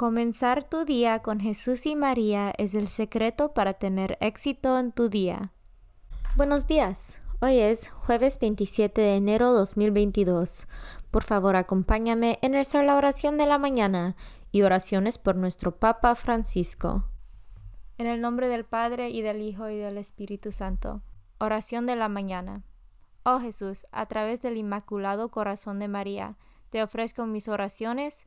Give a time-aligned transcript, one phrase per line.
[0.00, 5.10] Comenzar tu día con Jesús y María es el secreto para tener éxito en tu
[5.10, 5.52] día.
[6.36, 7.20] Buenos días.
[7.42, 10.68] Hoy es jueves 27 de enero 2022.
[11.10, 14.16] Por favor, acompáñame en rezar la oración de la mañana
[14.50, 17.04] y oraciones por nuestro Papa Francisco.
[17.98, 21.02] En el nombre del Padre y del Hijo y del Espíritu Santo.
[21.38, 22.64] Oración de la mañana.
[23.22, 26.38] Oh Jesús, a través del Inmaculado Corazón de María,
[26.70, 28.26] te ofrezco mis oraciones,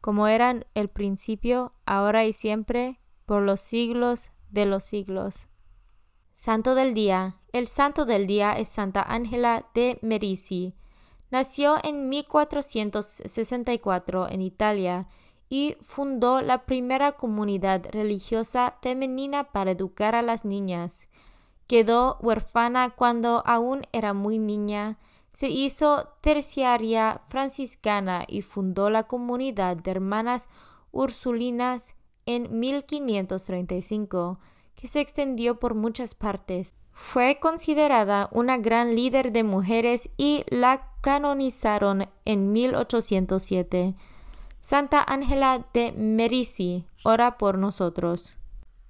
[0.00, 5.48] como eran el principio, ahora y siempre, por los siglos de los siglos.
[6.34, 7.36] Santo del Día.
[7.52, 10.74] El santo del día es Santa Ángela de Merici.
[11.30, 15.08] Nació en 1464 en Italia
[15.50, 21.08] y fundó la primera comunidad religiosa femenina para educar a las niñas.
[21.66, 24.98] Quedó huérfana cuando aún era muy niña
[25.32, 30.48] se hizo terciaria franciscana y fundó la comunidad de hermanas
[30.90, 31.94] ursulinas
[32.26, 34.38] en 1535,
[34.74, 36.74] que se extendió por muchas partes.
[36.92, 43.94] Fue considerada una gran líder de mujeres y la canonizaron en 1807.
[44.60, 48.36] Santa Ángela de Merici, ora por nosotros.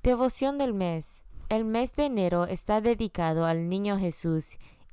[0.03, 1.25] Devoción del mes.
[1.49, 4.59] El mes de enero está dedicado al Niño Jesús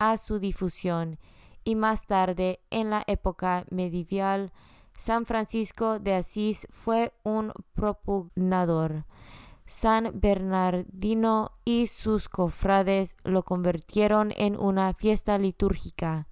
[0.00, 1.20] a su difusión
[1.62, 4.52] y más tarde, en la época medieval,
[4.96, 9.04] San Francisco de Asís fue un propugnador.
[9.66, 16.26] San Bernardino y sus cofrades lo convirtieron en una fiesta litúrgica.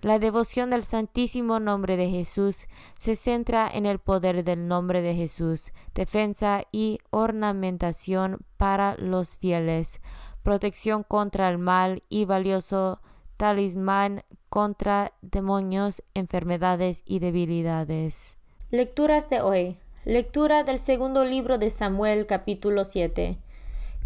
[0.00, 2.66] La devoción del Santísimo Nombre de Jesús
[2.98, 10.00] se centra en el poder del nombre de Jesús, defensa y ornamentación para los fieles,
[10.44, 13.00] protección contra el mal y valioso
[13.36, 18.36] talismán contra demonios, enfermedades y debilidades.
[18.70, 19.78] Lecturas de hoy.
[20.04, 23.38] Lectura del segundo libro de Samuel capítulo 7.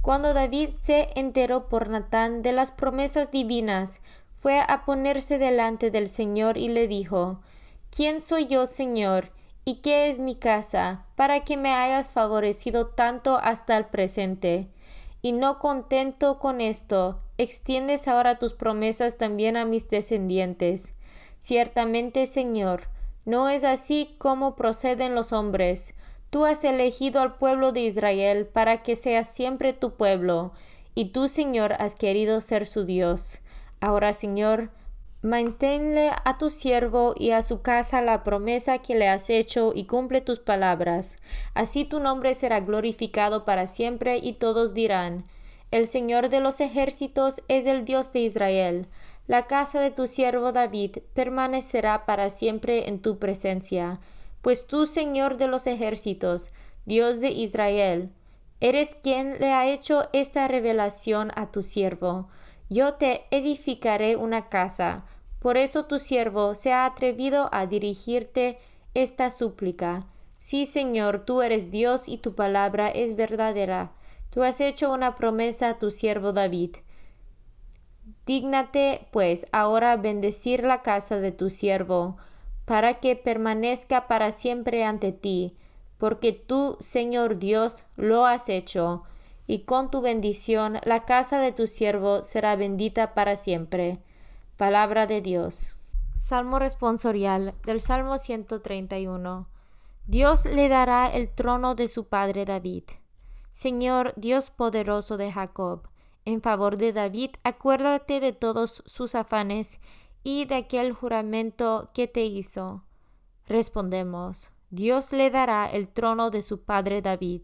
[0.01, 4.01] Cuando David se enteró por Natán de las promesas divinas,
[4.37, 7.41] fue a ponerse delante del Señor y le dijo
[7.91, 9.33] ¿Quién soy yo, Señor?
[9.65, 14.69] ¿Y qué es mi casa, para que me hayas favorecido tanto hasta el presente?
[15.29, 20.95] Y no contento con esto, extiendes ahora tus promesas también a mis descendientes.
[21.39, 22.85] Ciertamente, Señor,
[23.27, 25.93] no es así como proceden los hombres.
[26.31, 30.53] Tú has elegido al pueblo de Israel para que sea siempre tu pueblo,
[30.95, 33.41] y tú, Señor, has querido ser su Dios.
[33.81, 34.71] Ahora, Señor,
[35.23, 39.87] manténle a tu siervo y a su casa la promesa que le has hecho y
[39.87, 41.17] cumple tus palabras.
[41.55, 45.25] Así tu nombre será glorificado para siempre y todos dirán,
[45.71, 48.87] el Señor de los ejércitos es el Dios de Israel.
[49.27, 54.01] La casa de tu siervo David permanecerá para siempre en tu presencia.
[54.41, 56.53] Pues tú, Señor de los ejércitos,
[56.87, 58.11] Dios de Israel,
[58.61, 62.29] eres quien le ha hecho esta revelación a tu siervo.
[62.69, 65.05] Yo te edificaré una casa.
[65.41, 68.59] Por eso tu siervo se ha atrevido a dirigirte
[68.95, 70.07] esta súplica.
[70.39, 73.93] Sí, Señor, tú eres Dios y tu palabra es verdadera.
[74.31, 76.77] Tú has hecho una promesa a tu siervo David.
[78.27, 82.19] Dígnate, pues, ahora bendecir la casa de tu siervo,
[82.67, 85.57] para que permanezca para siempre ante ti,
[85.97, 89.05] porque tú, Señor Dios, lo has hecho,
[89.49, 93.99] y con tu bendición la casa de tu siervo será bendita para siempre.
[94.57, 95.75] Palabra de Dios.
[96.19, 99.49] Salmo responsorial del Salmo 131.
[100.07, 102.85] Dios le dará el trono de su padre David.
[103.51, 105.89] Señor Dios poderoso de Jacob,
[106.27, 109.81] en favor de David, acuérdate de todos sus afanes
[110.23, 112.85] y de aquel juramento que te hizo.
[113.47, 117.43] Respondemos, Dios le dará el trono de su padre David.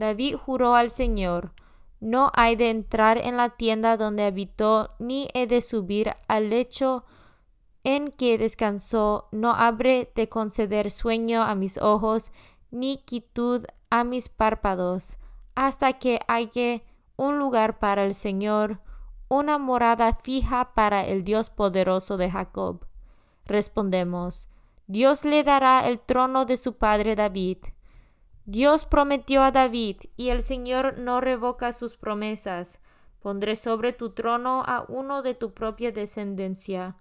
[0.00, 1.52] David juró al Señor,
[2.00, 7.04] no hay de entrar en la tienda donde habitó, ni he de subir al lecho
[7.84, 12.32] en que descansó, no habré de conceder sueño a mis ojos,
[12.70, 15.18] ni quietud a mis párpados,
[15.54, 16.80] hasta que haya
[17.16, 18.80] un lugar para el Señor,
[19.28, 22.86] una morada fija para el Dios poderoso de Jacob.
[23.44, 24.48] Respondemos,
[24.86, 27.58] Dios le dará el trono de su padre David.
[28.46, 32.78] Dios prometió a David, y el Señor no revoca sus promesas.
[33.20, 36.96] Pondré sobre tu trono a uno de tu propia descendencia.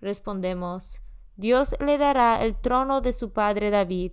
[0.00, 1.00] Respondemos,
[1.36, 4.12] Dios le dará el trono de su padre David.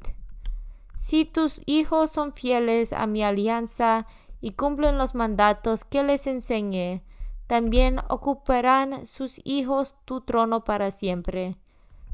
[0.97, 4.07] Si tus hijos son fieles a mi alianza
[4.39, 7.03] y cumplen los mandatos que les enseñé,
[7.47, 11.57] también ocuparán sus hijos tu trono para siempre.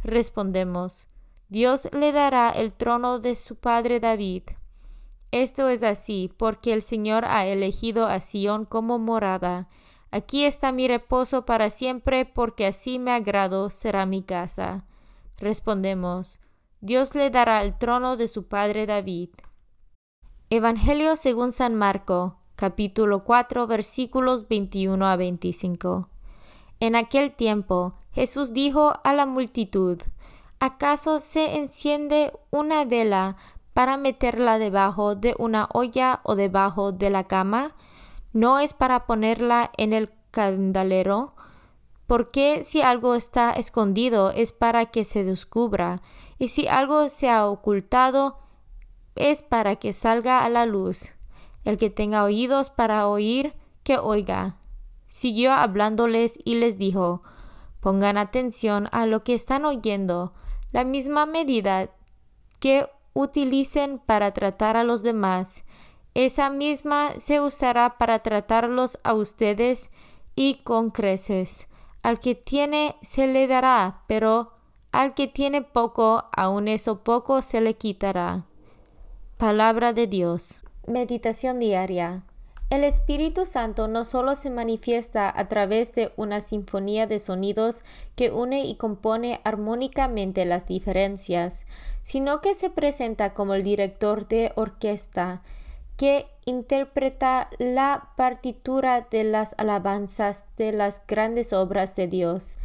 [0.03, 1.07] Respondemos,
[1.49, 4.43] Dios le dará el trono de su padre David.
[5.31, 9.69] Esto es así, porque el Señor ha elegido a Sión como morada.
[10.11, 14.85] Aquí está mi reposo para siempre, porque así me agrado será mi casa.
[15.37, 16.39] Respondemos,
[16.81, 19.29] Dios le dará el trono de su padre David.
[20.49, 26.09] Evangelio según San Marco, capítulo 4, versículos 21 a 25.
[26.79, 30.01] En aquel tiempo Jesús dijo a la multitud,
[30.59, 33.35] ¿acaso se enciende una vela
[33.73, 37.75] para meterla debajo de una olla o debajo de la cama?
[38.33, 41.35] ¿No es para ponerla en el candelero?
[42.07, 46.01] Porque si algo está escondido es para que se descubra,
[46.39, 48.37] y si algo se ha ocultado
[49.15, 51.13] es para que salga a la luz.
[51.65, 54.57] El que tenga oídos para oír, que oiga.
[55.07, 57.23] Siguió hablándoles y les dijo,
[57.79, 60.33] pongan atención a lo que están oyendo.
[60.77, 61.89] La misma medida
[62.59, 65.65] que utilicen para tratar a los demás,
[66.13, 69.89] esa misma se usará para tratarlos a ustedes
[70.35, 71.67] y con creces.
[72.03, 74.51] Al que tiene se le dará, pero
[74.91, 78.45] al que tiene poco, aun eso poco se le quitará.
[79.37, 80.61] Palabra de Dios.
[80.85, 82.23] Meditación diaria.
[82.69, 87.83] El Espíritu Santo no solo se manifiesta a través de una sinfonía de sonidos
[88.15, 91.65] que une y compone armónicamente las diferencias,
[92.01, 95.43] sino que se presenta como el director de orquesta
[95.95, 102.57] que interpreta la partitura de las alabanzas de las grandes obras de Dios.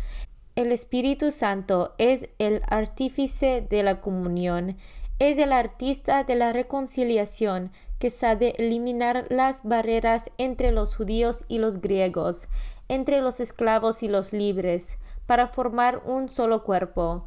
[0.57, 4.77] El Espíritu Santo es el artífice de la comunión,
[5.21, 7.71] es el artista de la reconciliación
[8.03, 12.49] que sabe eliminar las barreras entre los judíos y los griegos,
[12.89, 17.27] entre los esclavos y los libres, para formar un solo cuerpo.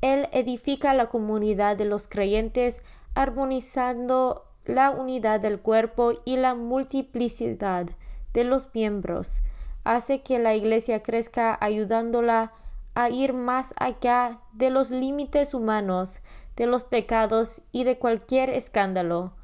[0.00, 2.82] Él edifica la comunidad de los creyentes,
[3.14, 7.90] armonizando la unidad del cuerpo y la multiplicidad
[8.32, 9.42] de los miembros.
[9.84, 12.54] Hace que la Iglesia crezca ayudándola
[12.94, 16.20] a ir más allá de los límites humanos,
[16.56, 19.34] de los pecados y de cualquier escándalo.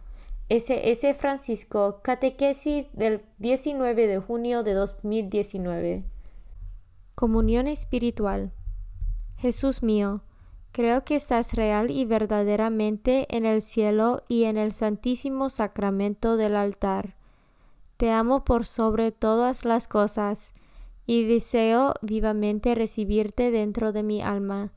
[0.51, 1.15] S.S.
[1.15, 6.03] Francisco, Catequesis del 19 de junio de 2019.
[7.15, 8.51] Comunión espiritual.
[9.37, 10.23] Jesús mío,
[10.73, 16.57] creo que estás real y verdaderamente en el cielo y en el santísimo sacramento del
[16.57, 17.15] altar.
[17.97, 20.53] Te amo por sobre todas las cosas,
[21.07, 24.73] y deseo vivamente recibirte dentro de mi alma.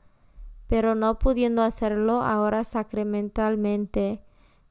[0.68, 4.23] Pero no pudiendo hacerlo ahora sacramentalmente,